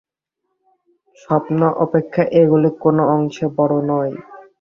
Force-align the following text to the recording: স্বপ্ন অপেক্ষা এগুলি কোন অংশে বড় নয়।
স্বপ্ন 1.17 1.59
অপেক্ষা 1.83 2.23
এগুলি 2.41 2.69
কোন 2.83 2.97
অংশে 3.13 3.45
বড় 3.57 3.75
নয়। 3.89 4.13